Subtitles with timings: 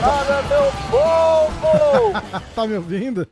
[0.00, 2.40] Fala, meu povo!
[2.56, 3.28] tá me ouvindo?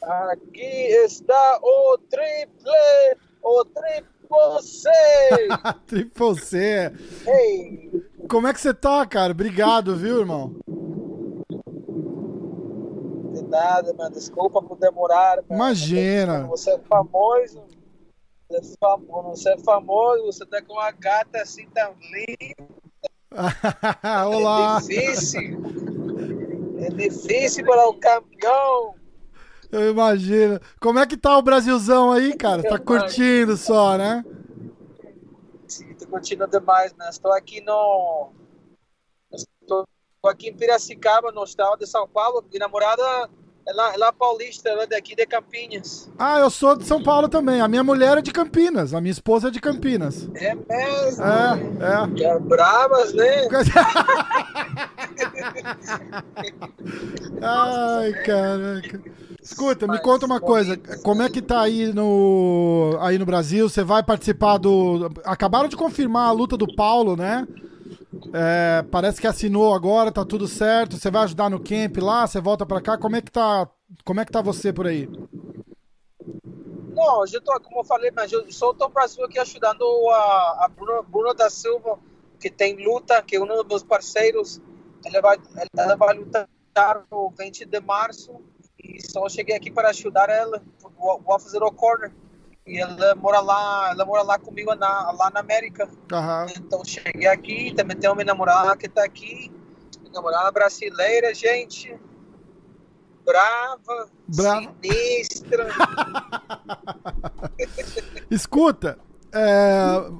[0.00, 4.88] Aqui está o triple, o triple C!
[5.88, 6.92] triple C!
[7.26, 7.90] Ei!
[8.28, 9.32] Como é que você tá, cara?
[9.32, 10.57] Obrigado, viu, irmão?
[13.48, 14.10] Nada, mano.
[14.14, 15.36] Desculpa por demorar.
[15.36, 15.46] Mano.
[15.50, 16.46] Imagina!
[16.46, 17.64] Você é famoso.
[18.48, 22.78] Você é famoso, você é famoso, você tá com uma gata assim tão linda.
[24.26, 24.78] Olá!
[24.78, 25.40] É difícil.
[26.78, 28.94] É difícil para o campeão.
[29.70, 30.58] Eu imagino.
[30.80, 32.62] Como é que tá o Brasilzão aí, cara?
[32.62, 34.24] Tá curtindo só, né?
[35.66, 37.10] Sim, tô curtindo demais, né?
[37.10, 38.32] Estou aqui no.
[39.30, 39.86] Estou
[40.24, 42.42] aqui em Piracicaba, no estado de São Paulo.
[42.48, 43.28] Minha namorada
[43.68, 46.10] ela, ela é paulista, ela é daqui de Campinas.
[46.18, 47.60] Ah, eu sou de São Paulo também.
[47.60, 50.26] A minha mulher é de Campinas, a minha esposa é de Campinas.
[50.34, 51.22] É mesmo?
[51.22, 51.60] É,
[52.22, 52.24] é.
[52.24, 53.46] É bravas, né?
[57.42, 59.02] Ai, caraca.
[59.42, 60.74] Escuta, me conta uma coisa.
[61.02, 63.68] Como é que tá aí no, aí no Brasil?
[63.68, 65.10] Você vai participar do.
[65.24, 67.46] Acabaram de confirmar a luta do Paulo, né?
[68.32, 70.96] É, parece que assinou agora, tá tudo certo.
[70.96, 72.96] Você vai ajudar no camp lá, você volta para cá.
[72.96, 73.68] Como é que tá?
[74.04, 75.08] Como é que tá você por aí?
[76.94, 80.68] Não, eu tô, como eu falei, mas eu só estou Brasil aqui ajudando a, a
[80.68, 81.98] Bruno, Bruno, da Silva,
[82.40, 84.60] que tem luta, que é um dos meus parceiros.
[85.04, 85.38] Ela vai,
[85.76, 86.48] ela vai lutar
[87.10, 88.40] no 20 de março
[88.82, 90.60] e só cheguei aqui para ajudar ela.
[90.98, 92.12] Vou, vou fazer o corner.
[92.68, 95.88] E ela mora lá, ela mora lá comigo na, lá na América.
[96.12, 96.46] Uhum.
[96.58, 99.50] Então cheguei aqui, também tenho minha namorada que está aqui.
[100.02, 101.98] Minha namorada brasileira, gente.
[103.24, 104.74] Brava, Brava.
[104.82, 105.68] sinistra.
[108.30, 108.98] Escuta,
[109.32, 110.10] é,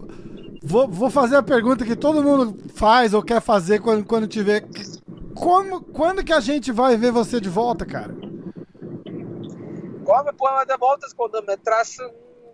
[0.63, 4.43] vou, vou fazer a pergunta que todo mundo faz ou quer fazer quando, quando te
[4.43, 4.63] vê.
[5.35, 8.15] Como, quando que a gente vai ver você de volta, cara?
[10.05, 11.99] Quando me põe de voltas, quando me traz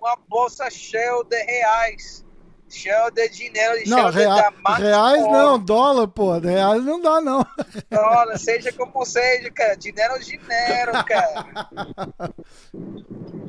[0.04, 2.22] uma bolsa cheia de reais.
[2.68, 4.84] Cheia de dinheiro, não, cheia rea de diamantes.
[4.84, 6.38] Reais não, dólar, pô.
[6.38, 7.46] Reais não dá, não.
[7.90, 9.76] Dólar, seja como seja, cara.
[9.76, 11.68] Dinheiro é dinheiro, cara.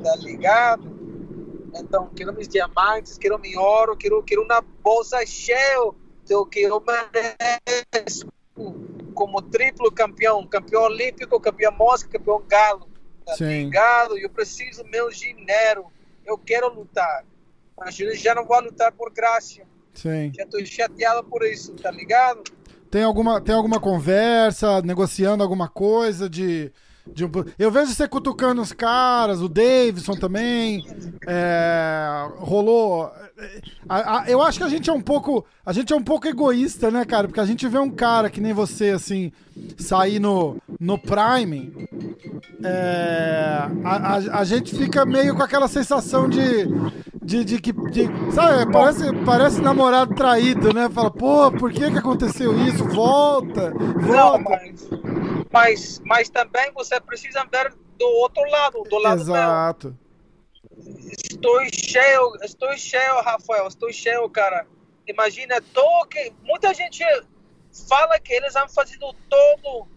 [0.02, 0.96] tá ligado?
[1.74, 5.92] Então, quero meus diamantes, quero meu ouro, quero, quero uma bolsa cheia
[6.26, 8.26] do que eu mereço
[9.14, 12.88] como triplo campeão, campeão olímpico, campeão mosca, campeão galo.
[13.26, 13.64] Tá Sim.
[13.64, 14.16] ligado?
[14.16, 15.90] Eu preciso meu dinheiro.
[16.26, 17.24] Eu quero lutar.
[17.78, 19.62] Mas eu já não vou lutar por graça.
[19.94, 20.32] Sim.
[20.34, 22.42] Já tô chateado por isso, tá ligado?
[22.90, 26.72] Tem alguma, tem alguma conversa, negociando alguma coisa de.
[27.08, 27.44] Um...
[27.58, 30.86] Eu vejo você cutucando os caras, o Davidson também.
[31.26, 33.10] É, rolou.
[33.88, 35.44] A, a, eu acho que a gente é um pouco.
[35.64, 37.28] A gente é um pouco egoísta, né, cara?
[37.28, 39.32] Porque a gente vê um cara que nem você, assim,
[39.76, 41.88] sair no, no Prime.
[42.64, 46.66] É, a, a, a gente fica meio com aquela sensação de.
[47.22, 47.72] De, de que.
[47.72, 50.88] De, sabe, parece, parece namorado traído, né?
[50.88, 52.84] Fala, pô, por que, que aconteceu isso?
[52.84, 53.72] Volta!
[53.98, 54.12] Volta!
[54.12, 54.88] Não, mas,
[55.56, 59.96] mas, mas também você precisa ver do outro lado, do lado Exato.
[60.76, 60.94] Meu.
[61.30, 64.66] Estou cheio, estou cheio, Rafael, estou cheio, cara.
[65.06, 67.02] Imagina, tô que muita gente
[67.88, 68.98] fala que eles vão fazer
[69.30, 69.88] todo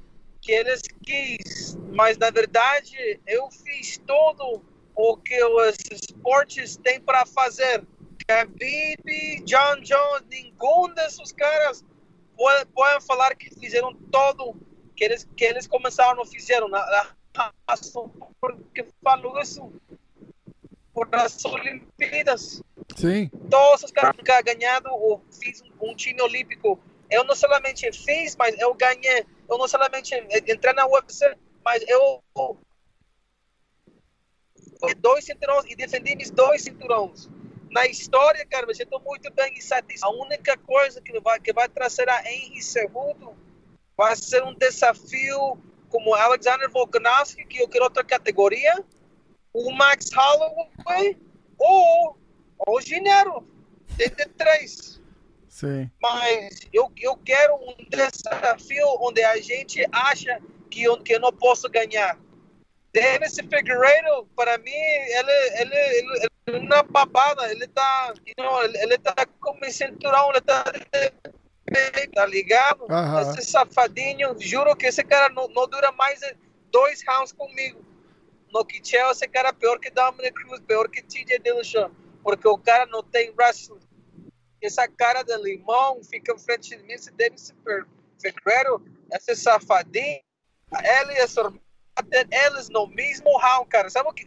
[0.42, 4.64] que eles quis, mas na verdade eu fiz todo
[4.96, 7.86] o que os esportes têm para fazer.
[8.30, 11.84] Khabib, John Jones, nenhum desses caras
[12.38, 14.56] pode, podem falar que fizeram todo
[15.00, 16.68] que eles que eles começaram fizeram.
[16.76, 18.12] A razão
[18.42, 19.72] porque falo isso
[20.94, 22.62] por as Olimpíadas.
[22.98, 23.30] Sim.
[23.50, 26.78] Todos os caras que ganhado ou fiz um, um time olímpico.
[27.10, 29.26] Eu não somente fiz, mas eu ganhei.
[29.50, 30.14] Eu não somente
[30.48, 31.34] entrei na UFC,
[31.64, 32.22] mas eu
[34.98, 37.30] dois cinturões e defendi meus dois cinturões.
[37.72, 40.06] Na história, cara, eu estou muito bem insatisfeito.
[40.06, 43.38] A única coisa que vai, que vai trazer a Henry Cejudo
[44.00, 48.82] vai ser um desafio como Alexander Volkanovski, que eu quero outra categoria,
[49.52, 51.18] o Max Holloway
[51.58, 52.18] ou
[52.66, 53.46] o Ginero,
[53.98, 55.02] TT3.
[55.50, 55.92] Sim.
[56.02, 60.42] Mas eu, eu quero um desafio onde a gente acha
[60.72, 62.18] que eu, que eu não posso ganhar.
[62.94, 68.64] Dennis Figueiredo, para mim, ele, ele, ele, ele não é babada, ele tá, you know,
[68.64, 70.64] ele, ele tá com o cinturão, ele tá,
[72.14, 72.86] tá ligado?
[72.90, 73.22] Aham.
[73.22, 76.20] Esse safadinho, juro que esse cara não, não dura mais
[76.72, 77.84] dois rounds comigo.
[78.52, 81.92] no quicheo, esse cara é pior que Dominic Cruz, pior que TJ Dillashaw,
[82.24, 83.80] porque o cara não tem wrestling.
[84.62, 87.54] Essa cara de limão fica em frente de mim, se Davis
[88.20, 88.84] Figueiredo,
[89.14, 90.22] esse safadinho,
[90.72, 93.90] ele e a eles no mesmo round, cara.
[93.90, 94.26] Sabe o que?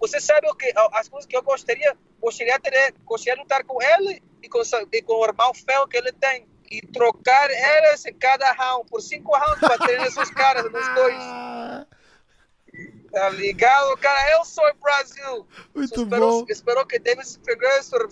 [0.00, 0.72] Você sabe o que?
[0.92, 4.60] As coisas que eu gostaria, gostaria de, ter, gostaria de lutar com ele e com,
[4.92, 6.46] e com o irmão feio que ele tem.
[6.70, 11.16] E trocar eles em cada round, por cinco rounds, para ter esses caras nos dois.
[13.12, 14.32] Tá ligado, cara?
[14.32, 15.46] Eu sou Brasil.
[15.72, 16.44] Muito espero, bom.
[16.48, 18.10] Espero que Davis Figueiredo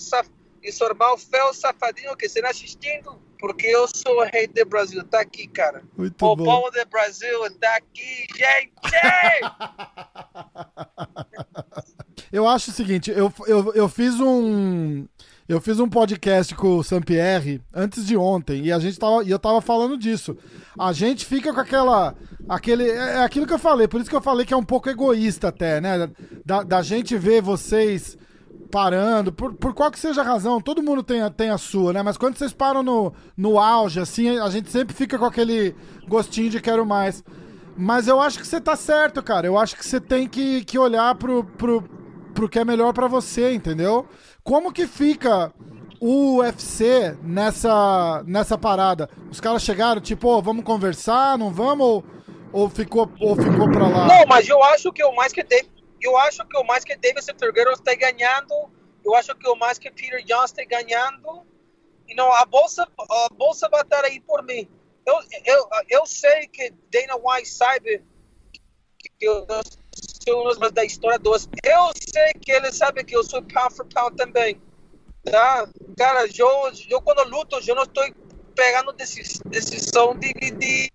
[0.63, 5.03] e seu irmão feio safadinho que estão assistindo porque eu sou o rei do Brasil.
[5.03, 5.83] Tá aqui, cara.
[5.99, 6.45] Muito o bom.
[6.45, 8.73] povo do Brasil tá aqui, gente!
[12.33, 15.09] eu acho o seguinte, eu, eu, eu fiz um.
[15.49, 19.31] Eu fiz um podcast com o Sampierre antes de ontem e a gente tava, e
[19.31, 20.37] eu tava falando disso.
[20.79, 22.15] A gente fica com aquela.
[22.49, 24.65] Aquele, é, é aquilo que eu falei, por isso que eu falei que é um
[24.65, 26.09] pouco egoísta até, né?
[26.45, 28.17] Da, da gente ver vocês
[28.71, 31.93] parando, por, por qual que seja a razão, todo mundo tem a, tem a sua,
[31.93, 32.03] né?
[32.03, 35.75] Mas quando vocês param no, no auge, assim, a gente sempre fica com aquele
[36.09, 37.23] gostinho de quero mais.
[37.77, 39.47] Mas eu acho que você tá certo, cara.
[39.47, 41.83] Eu acho que você tem que, que olhar pro, pro,
[42.33, 44.07] pro que é melhor para você, entendeu?
[44.43, 45.53] Como que fica
[46.01, 49.09] o UFC nessa, nessa parada?
[49.31, 51.87] Os caras chegaram, tipo, oh, vamos conversar, não vamos?
[51.87, 52.05] Ou,
[52.53, 54.07] ou, ficou, ou ficou pra lá?
[54.07, 55.65] Não, mas eu acho que o mais que tem
[56.03, 58.71] eu acho que o mais que David Figueiredo está ganhando,
[59.05, 61.47] eu acho que o mais que Peter Jones está ganhando,
[62.09, 64.69] e não a bolsa a bolsa vai estar aí por mim.
[65.07, 65.15] Eu,
[65.45, 68.05] eu, eu sei que Dana White sabe
[68.99, 69.47] que eu
[70.27, 71.49] sou uma da história dos.
[71.65, 74.61] Eu sei que ele sabe que eu sou pound for pound também.
[75.25, 75.69] Tá?
[75.97, 76.49] Cara, eu,
[76.89, 78.05] eu quando luto, eu não estou
[78.55, 80.91] pegando decisão de, de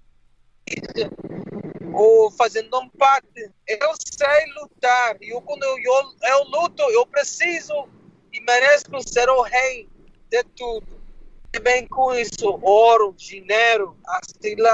[1.94, 3.30] ou fazendo um pacto.
[3.68, 5.18] Eu sei lutar.
[5.22, 7.88] Eu, quando eu, eu, eu luto, eu preciso
[8.32, 9.90] e mereço ser o rei
[10.30, 10.98] de tudo.
[11.56, 14.20] E bem com isso, ouro, dinheiro, a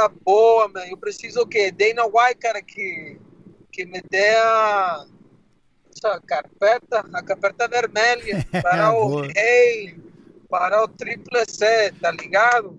[0.10, 0.86] boa, man.
[0.88, 1.72] Eu preciso o quê?
[1.72, 3.18] Dana White, cara, que,
[3.74, 5.06] que me dê a,
[6.06, 9.98] a carpeta, a carpeta vermelha para o rei,
[10.48, 12.78] para o triple C, tá ligado?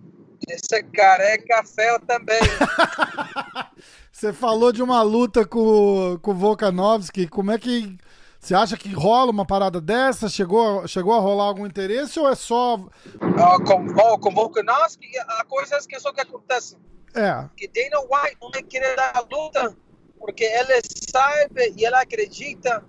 [0.48, 2.40] Esse careca feio também.
[4.12, 7.26] Você falou de uma luta com, com o Volkanovski.
[7.26, 7.98] Como é que.
[8.38, 10.28] Você acha que rola uma parada dessa?
[10.28, 12.76] Chegou, chegou a rolar algum interesse ou é só.
[12.76, 16.76] Uh, com, oh, com Volkanovski, a coisa é que isso que acontece.
[17.14, 17.48] É.
[17.56, 19.74] Que Dana White não quer dar a luta
[20.24, 20.80] porque ele
[21.10, 22.82] sabe e ele acredita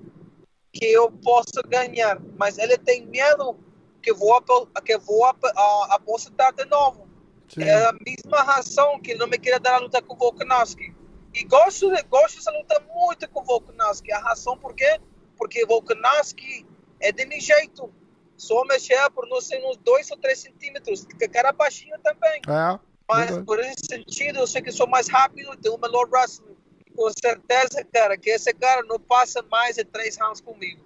[0.72, 3.60] que eu posso ganhar, mas ele tem medo
[4.02, 4.42] que vou
[4.86, 7.10] que vou apostar de novo.
[7.50, 7.64] Sim.
[7.64, 10.96] É a mesma razão que ele não me queria dar a luta com o Volkanovski.
[11.34, 14.14] E gosto, gosto dessa luta muito com o Volkanovski.
[14.14, 14.98] A razão por quê?
[15.38, 16.66] Porque Volkanovski
[17.02, 17.94] é de meu jeito.
[18.38, 21.04] Só mexer por não ser uns 2 ou 3 centímetros.
[21.04, 22.40] Que cara baixinho também.
[22.48, 22.80] É.
[23.10, 26.55] Mas por esse sentido, eu sei que sou mais rápido e tenho o melhor wrestling.
[26.96, 30.84] Com certeza, cara, que esse cara não passa mais de 3 rounds comigo.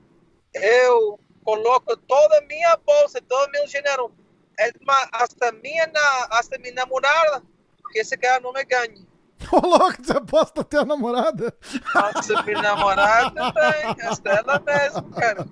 [0.53, 4.11] Eu coloco toda a minha bolsa, todo o meu dinheiro,
[4.59, 4.71] é
[5.11, 5.89] hasta minha,
[6.31, 7.43] hasta minha namorada,
[7.91, 9.07] que esse cara não me ganhe.
[9.51, 11.55] Ô, louco, você aposta até a namorada?
[11.95, 13.95] Nossa, minha namorada também.
[13.99, 15.47] Esta é ela mesmo, cara.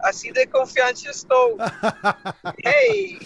[0.00, 1.56] Assim de confiante estou.
[2.64, 3.18] Ei!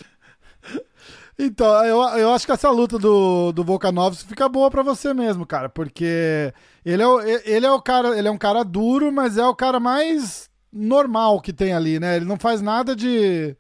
[1.38, 5.45] Então, eu, eu acho que essa luta do, do Volkanovski fica boa para você mesmo,
[5.45, 6.53] cara, porque
[6.85, 9.55] ele é, o, ele é o cara, ele é um cara duro, mas é o
[9.55, 12.17] cara mais normal que tem ali, né?
[12.17, 13.57] Ele não faz nada de,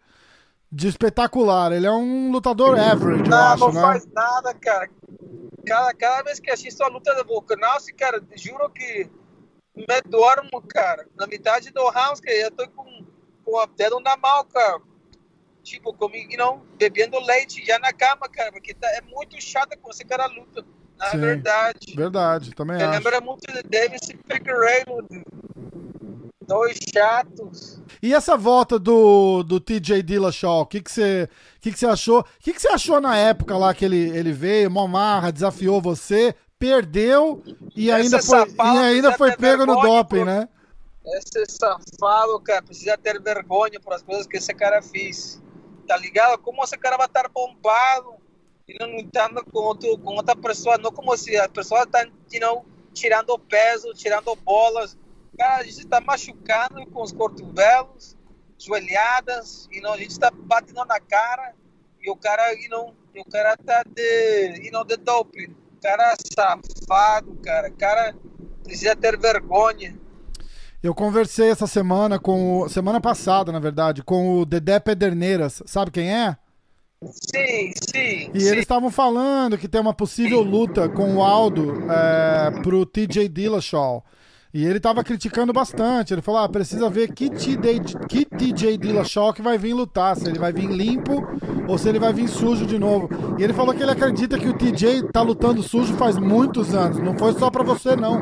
[0.70, 3.80] de espetacular, ele é um lutador average, não, eu acho, não né?
[3.80, 4.88] Faz nada, cara
[5.64, 9.10] cada, cada vez que assisto a luta do Volkanovski, cara, juro que
[9.74, 11.06] me dormo, cara.
[11.16, 13.04] Na metade do round, que eu tô com,
[13.44, 14.80] com a dedo na mão, cara.
[15.64, 19.90] Tipo, comigo, não, bebendo leite já na cama, cara, porque tá, é muito chato com
[19.90, 20.62] esse cara luta.
[20.98, 21.96] Na Sim, verdade.
[21.96, 22.98] Verdade, também eu acho.
[22.98, 25.08] Lembra muito de Davis Figueiredo.
[26.46, 27.80] Dois chatos.
[28.02, 31.28] E essa volta do, do TJ Dillashaw, o que que você
[31.58, 32.20] que que achou?
[32.20, 36.34] O que que você achou na época lá que ele, ele veio, Momarra, desafiou você,
[36.58, 37.42] perdeu
[37.74, 40.26] e ainda foi, safado, e ainda foi pego no doping, por...
[40.26, 40.48] né?
[41.06, 45.42] Esse safado, cara, precisa ter vergonha por as coisas que esse cara fez.
[45.86, 46.38] Tá ligado?
[46.38, 48.14] Como esse cara vai estar bombado
[48.66, 52.40] e não lutando com, outro, com outra pessoa, não como se a pessoa está you
[52.40, 54.96] know, tirando peso, tirando bolas
[55.36, 58.16] Cara, a gente está machucando com os cotovelos,
[58.56, 61.54] joelhadas, e não, a gente está batendo na cara
[62.00, 65.54] e o cara e não, e o cara tá de, e não de dope.
[65.82, 67.70] Cara é safado, cara.
[67.72, 68.14] Cara
[68.62, 69.98] precisa ter vergonha.
[70.84, 72.68] Eu conversei essa semana com o.
[72.68, 75.62] Semana passada, na verdade, com o Dedé Pederneiras.
[75.64, 76.36] Sabe quem é?
[77.02, 78.30] Sim, sim.
[78.34, 78.48] E sim.
[78.48, 84.04] eles estavam falando que tem uma possível luta com o Aldo é, pro TJ Dillashaw.
[84.52, 86.12] E ele tava criticando bastante.
[86.12, 90.14] Ele falou: ah, precisa ver que TJ, que TJ Dillashaw que vai vir lutar.
[90.14, 91.26] Se ele vai vir limpo
[91.66, 93.08] ou se ele vai vir sujo de novo.
[93.38, 96.98] E ele falou que ele acredita que o TJ tá lutando sujo faz muitos anos.
[96.98, 98.20] Não foi só pra você, não.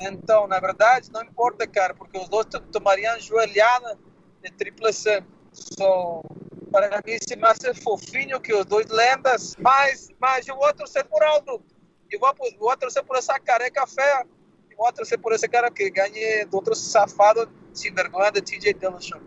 [0.00, 3.98] Então, na verdade, não importa, cara, porque os dois tomariam joelhada
[4.42, 5.22] de tripla C.
[5.52, 6.22] So,
[6.70, 11.04] para mim, se mais é fofinho que os dois lendas, mas, mas eu vou torcer
[11.04, 11.62] por Aldo.
[12.10, 14.26] Eu vou, eu vou torcer por essa careca feia.
[14.70, 18.74] Eu vou torcer por esse cara que ganhe do outro safado sem vergonha de TJ
[18.74, 19.20] Dillashaw.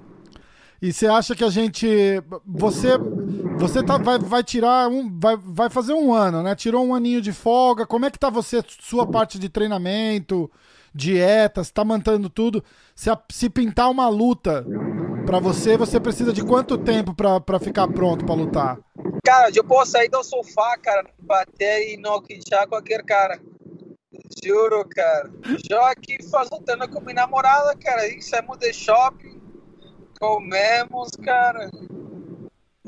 [0.81, 1.87] E você acha que a gente.
[2.45, 2.89] Você.
[3.57, 5.09] Você tá, vai, vai tirar um.
[5.19, 6.55] Vai, vai fazer um ano, né?
[6.55, 7.85] Tirou um aninho de folga.
[7.85, 10.51] Como é que tá você, sua parte de treinamento,
[10.93, 12.63] dietas, tá mantendo tudo?
[12.93, 14.65] Se, a- se pintar uma luta
[15.25, 18.77] pra você, você precisa de quanto tempo pra ficar pronto pra lutar?
[19.25, 23.39] Cara, eu posso sair do sofá, cara, bater e noquear qualquer cara.
[24.43, 25.31] Juro, cara.
[25.69, 28.01] Já aqui fazendo treino com minha namorada, cara.
[28.01, 29.41] Aí saímos de shopping,
[30.19, 31.69] comemos, cara.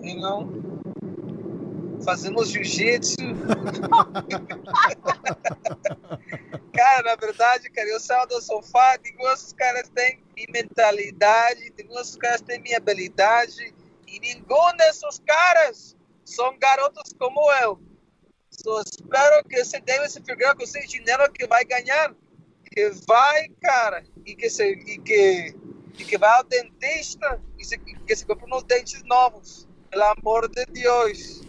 [0.03, 0.49] E não.
[2.03, 3.15] Fazemos jiu-jitsu.
[6.73, 11.99] cara, na verdade, cara, eu saio do sofá, digo, esses caras têm minha mentalidade, digo,
[11.99, 13.73] esses caras têm minha habilidade.
[14.07, 17.79] E nenhum desses caras são garotos como eu.
[18.49, 22.15] Só espero que esse Davis Figueiredo com esse dinheiro que vai ganhar,
[22.71, 25.55] que vai, cara, e que se, e que,
[25.99, 29.67] e que vai ao dentista e se, que se compra uns dentes novos.
[29.89, 31.41] Pelo amor de Deus.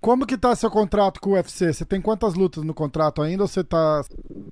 [0.00, 1.72] Como que tá seu contrato com o UFC?
[1.72, 4.02] Você tem quantas lutas no contrato ainda ou você tá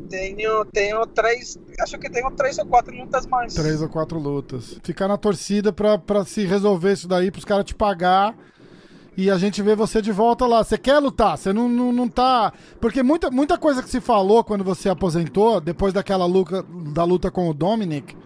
[0.08, 3.54] Tenho, tenho três, acho que tenho três ou quatro lutas mais.
[3.54, 4.78] três ou quatro lutas?
[4.84, 8.36] Ficar na torcida pra, pra se resolver isso daí, pros caras te pagar
[9.16, 10.62] e a gente vê você de volta lá.
[10.62, 11.36] Você quer lutar?
[11.36, 12.52] Você não, não, não tá.
[12.80, 17.30] Porque muita, muita coisa que se falou quando você aposentou, depois daquela luta, da luta
[17.30, 18.16] com o Dominic,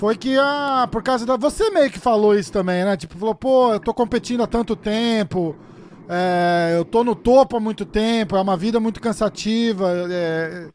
[0.00, 1.36] foi que, ah, por causa da.
[1.36, 2.96] Você meio que falou isso também, né?
[2.96, 5.54] Tipo, falou, pô, eu tô competindo há tanto tempo,
[6.08, 10.70] é, eu tô no topo há muito tempo, é uma vida muito cansativa, é,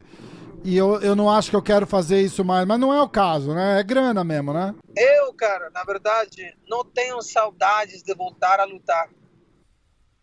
[0.62, 2.64] e eu, eu não acho que eu quero fazer isso mais.
[2.68, 3.80] Mas não é o caso, né?
[3.80, 4.72] É grana mesmo, né?
[4.96, 9.10] Eu, cara, na verdade, não tenho saudades de voltar a lutar.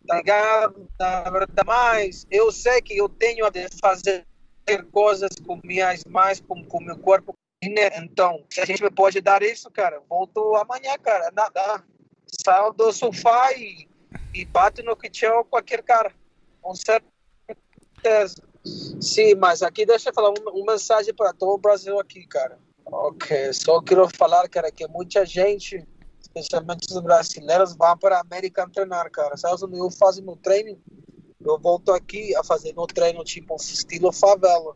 [0.06, 0.88] Tá ligado?
[0.98, 4.26] Na verdade, mas eu sei que eu tenho de fazer
[4.90, 7.34] coisas com minhas mãos, com o meu corpo.
[7.96, 11.30] Então, se a gente pode dar isso, cara, volto amanhã, cara.
[11.32, 11.84] Nada.
[12.26, 13.88] Saio do sofá e,
[14.34, 14.48] e
[14.84, 16.12] no que tinha qualquer cara.
[16.60, 18.34] Com certeza.
[19.00, 22.58] Sim, mas aqui deixa eu falar uma, mensagem para todo o Brasil aqui, cara.
[22.86, 25.86] Ok, só quero falar, cara, que muita gente,
[26.20, 29.36] especialmente os brasileiros, vão para a América treinar, cara.
[29.36, 30.78] Sabe quando eu faço meu treino?
[31.44, 34.74] Eu volto aqui a fazer meu treino tipo estilo favela.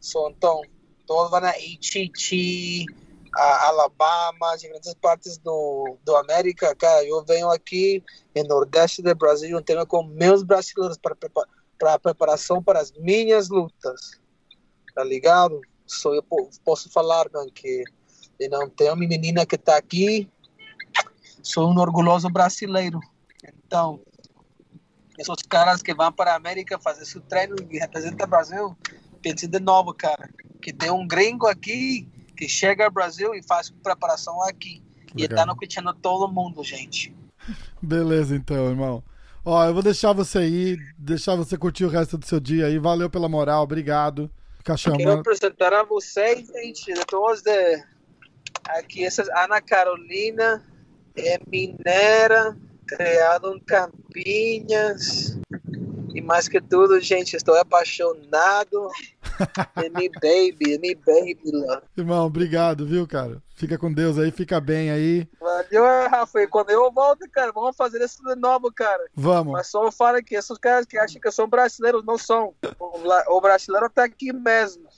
[0.00, 0.62] So, então,
[1.06, 2.86] todos vão a ATT,
[3.34, 7.04] a Alabama, diferentes partes do, do América, cara.
[7.04, 8.02] Eu venho aqui
[8.36, 12.92] no Nordeste do Brasil, eu treino com meus brasileiros para preparar para preparação para as
[12.92, 14.20] minhas lutas,
[14.94, 15.60] tá ligado?
[15.84, 16.24] Só eu
[16.64, 17.82] posso falar man, que
[18.48, 20.30] não tenho uma menina que está aqui,
[21.42, 23.00] sou um orgulhoso brasileiro.
[23.66, 24.00] Então,
[25.18, 28.76] esses caras que vão para a América fazer seu treino e representam o Brasil,
[29.20, 30.30] pensem de novo, cara,
[30.62, 34.82] que tem um gringo aqui que chega ao Brasil e faz preparação aqui.
[35.14, 37.14] E está no curtindo todo mundo, gente.
[37.82, 39.02] Beleza, então, irmão.
[39.44, 42.78] Ó, eu vou deixar você ir, deixar você curtir o resto do seu dia aí.
[42.78, 44.30] Valeu pela moral, obrigado.
[44.56, 44.98] Ficar chamando.
[44.98, 47.84] Quero apresentar a vocês, gente, todos de...
[48.68, 50.64] Aqui, essa é Ana Carolina,
[51.16, 55.36] é mineira, criada em Campinas.
[56.14, 58.88] E mais que tudo, gente, estou apaixonado.
[59.76, 61.82] É me baby, é me baby, love.
[61.96, 63.42] Irmão, obrigado, viu, cara?
[63.54, 65.28] Fica com Deus aí, fica bem aí.
[65.40, 66.42] Valeu, Rafa.
[66.42, 69.04] E quando eu volto, cara, vamos fazer isso de novo, cara.
[69.14, 69.52] Vamos.
[69.52, 72.54] Mas só fala que esses caras que acham que são brasileiros não são.
[73.28, 74.88] O, brasileiro tá aqui mesmo.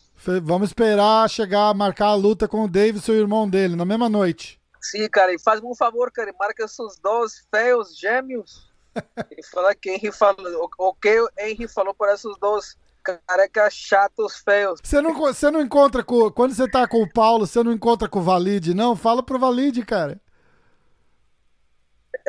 [0.43, 4.09] Vamos esperar chegar, marcar a luta com o Davis e o irmão dele, na mesma
[4.09, 4.61] noite.
[4.81, 8.73] Sim, cara, e faz-me um favor, cara, e marca esses dois feios gêmeos.
[9.37, 13.75] e fala que Henry falou, o, o que o Henry falou para esses dois carecas
[13.75, 14.81] chatos feios.
[14.83, 16.31] Você não, você não encontra com.
[16.31, 18.97] Quando você tá com o Paulo, você não encontra com o Valide, não?
[18.97, 20.21] Fala pro Valide, cara.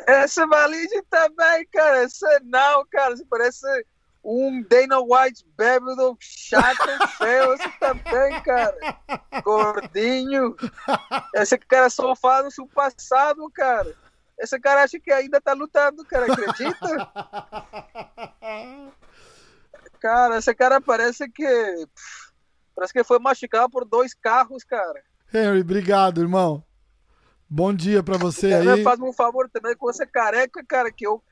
[0.08, 2.04] Esse Valide também, cara.
[2.04, 3.16] Esse não, cara.
[3.16, 3.66] Você parece
[4.24, 8.76] Um Dana White bêbado, chato, feio, esse também, cara.
[9.44, 10.56] Gordinho.
[11.34, 13.96] Esse cara só fala seu passado, cara.
[14.38, 17.12] Esse cara acha que ainda tá lutando, cara, acredita?
[20.06, 21.88] Cara, esse cara parece que.
[22.76, 25.02] Parece que foi machucado por dois carros, cara.
[25.34, 26.64] Henry, obrigado, irmão.
[27.50, 28.84] Bom dia pra você aí.
[28.84, 31.24] Faz um favor também com essa careca, cara, que eu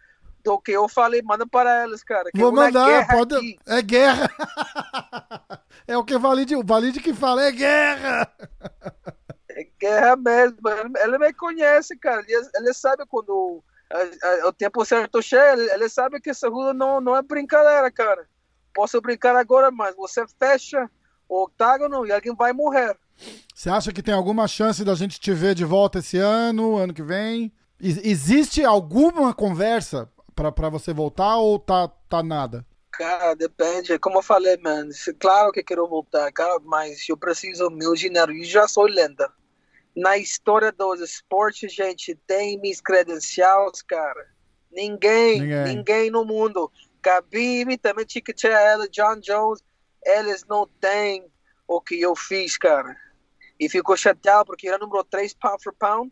[0.44, 2.32] do que eu falei, manda para elas, cara.
[2.34, 3.36] Vou mandar, pode.
[3.36, 3.60] Aqui.
[3.68, 4.32] É guerra.
[5.88, 8.34] é o que Valide, Valide que fala, é guerra.
[9.52, 10.58] É guerra mesmo.
[10.98, 12.26] Ela me conhece, cara.
[12.28, 13.64] Ele, sabe quando
[14.48, 18.28] o tempo certo chega, ele, sabe que essa rua não, não é brincadeira, cara.
[18.74, 20.90] Posso brincar agora, mas você fecha
[21.28, 22.98] o octágono e alguém vai morrer.
[23.54, 26.94] Você acha que tem alguma chance da gente te ver de volta esse ano, ano
[26.94, 27.52] que vem?
[27.80, 32.66] Existe alguma conversa para você voltar ou tá, tá nada?
[32.92, 33.98] Cara, depende.
[34.00, 38.44] Como eu falei, mano, claro que quero voltar, cara, mas eu preciso meu dinheiro e
[38.44, 39.32] já sou lenda.
[39.96, 44.28] Na história dos esportes, gente, tem minhas credenciais, cara.
[44.72, 46.72] Ninguém, ninguém, ninguém no mundo.
[47.04, 49.64] Khabib, também Chiquitela, John Jones,
[50.06, 51.26] eles não têm
[51.68, 52.96] o que eu fiz, cara.
[53.60, 56.12] E ficou chateado porque era número 3 pound for pound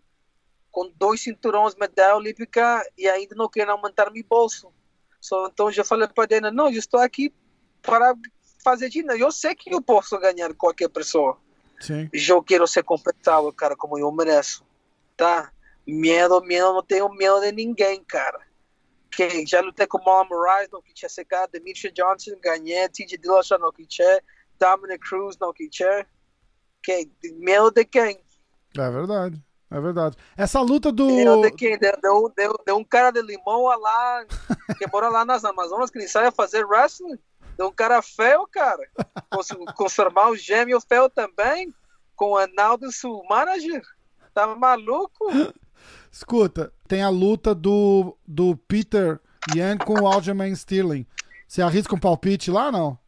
[0.71, 4.71] com dois cinturões, medalha olímpica e ainda não quero aumentar meu bolso.
[5.19, 7.33] So, então já falei para Dana, não, eu estou aqui
[7.81, 8.15] para
[8.63, 9.17] fazer dinheiro.
[9.17, 11.37] Eu sei que eu posso ganhar qualquer pessoa.
[11.79, 12.09] Sim.
[12.13, 14.63] Eu quero ser compensado, cara, como eu mereço.
[15.17, 15.51] Tá?
[15.85, 18.39] Medo, medo, não tenho medo de ninguém, cara.
[19.11, 23.71] Que já lutei com Moraes, não que tinha secado, Demetri Johnson, ganhei, TJ Dillashaw, não
[23.71, 24.21] que tinha,
[24.57, 26.07] Dominic Cruz, não que tinha.
[27.37, 28.23] Medo de quem?
[28.77, 29.43] É verdade.
[29.69, 30.17] É verdade.
[30.35, 31.07] Essa luta do.
[31.07, 34.25] Deu, deu, deu, deu um cara de limão lá,
[34.77, 37.17] que mora lá nas Amazonas, que nem sabe fazer wrestling.
[37.57, 38.83] Deu um cara feio, cara.
[39.75, 41.73] Com, seu irmão gêmeo feio também.
[42.17, 43.81] Com o Arnaldo, seu manager.
[44.33, 45.25] Tá maluco?
[46.11, 49.19] Escuta, tem a luta do, do Peter
[49.55, 51.05] Yan com o Aljamain Sterling.
[51.47, 52.99] Você arrisca um palpite lá não?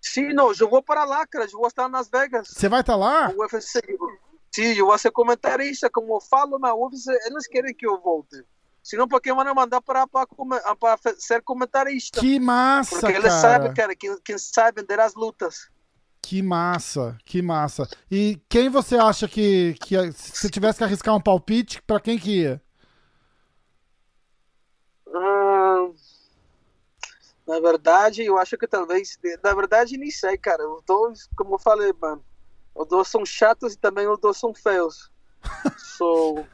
[0.00, 1.44] Sim, não, eu vou para lá, cara.
[1.44, 2.48] Eu vou estar nas Vegas.
[2.48, 3.30] Você vai estar lá?
[3.30, 3.80] O UFC.
[4.52, 8.44] Sim, eu vou ser comentarista, como eu falo na UFC, eles querem que eu volte.
[8.82, 12.18] Senão, por que vão mandar para, para, para ser comentarista?
[12.18, 13.40] Que massa, Porque eles cara.
[13.40, 15.68] sabem, cara, quem, quem sabe vender as lutas.
[16.22, 17.88] Que massa, que massa.
[18.10, 22.42] E quem você acha que, que se tivesse que arriscar um palpite, para quem que
[22.42, 22.62] ia?
[25.06, 25.94] Hum,
[27.46, 29.18] na verdade, eu acho que talvez.
[29.42, 30.68] Na verdade, nem sei, cara.
[30.68, 32.24] Os dois, como eu falei, mano.
[32.74, 35.10] Os dois são chatos e também os dois são feios.
[35.76, 36.46] so,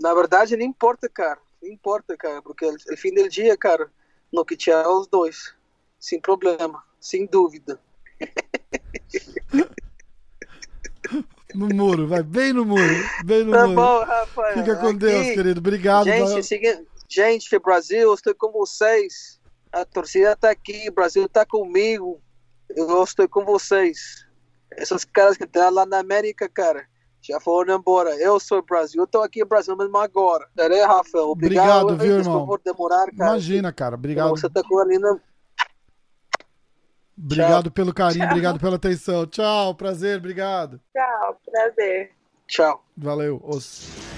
[0.00, 1.40] na verdade, não importa, cara.
[1.62, 2.42] Não importa, cara.
[2.42, 3.90] Porque no fim do dia, cara,
[4.30, 5.54] no que tinha os dois.
[5.98, 6.84] Sem problema.
[7.00, 7.80] Sem dúvida.
[11.54, 12.82] No muro, vai bem no muro.
[13.24, 13.80] Bem no tá muro.
[13.80, 14.58] bom, Rafael.
[14.58, 15.60] Fica com Aqui, Deus, querido.
[15.60, 16.06] Obrigado.
[16.06, 19.40] Gente, seguinte, gente, Brasil, estou com vocês.
[19.72, 22.20] A torcida está aqui, o Brasil está comigo.
[22.68, 24.26] Eu estou com vocês.
[24.76, 26.84] Esses caras que estão lá na América, cara,
[27.22, 28.10] já foram embora.
[28.16, 30.48] Eu sou Brasil, eu tô aqui no Brasil mesmo agora.
[30.56, 31.30] Peraí, Rafael.
[31.30, 32.46] Obrigado, obrigado viu, irmão?
[32.46, 33.30] Por demorar, cara.
[33.30, 33.94] Imagina, cara.
[33.94, 34.30] Obrigado.
[34.30, 35.20] Você tá com a linda...
[37.16, 37.72] Obrigado Tchau.
[37.72, 38.30] pelo carinho, Tchau.
[38.30, 39.26] obrigado pela atenção.
[39.26, 40.80] Tchau, prazer, obrigado.
[40.92, 42.10] Tchau, prazer.
[42.46, 42.84] Tchau.
[42.96, 43.40] Valeu.
[43.44, 44.13] Os...